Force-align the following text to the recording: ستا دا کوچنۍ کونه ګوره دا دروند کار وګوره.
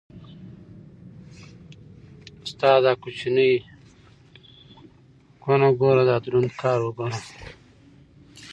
ستا 2.49 2.69
دا 2.83 2.91
کوچنۍ 3.01 3.51
کونه 5.43 5.69
ګوره 5.79 6.03
دا 6.09 6.15
دروند 6.23 6.49
کار 6.61 6.79
وګوره. 6.83 7.19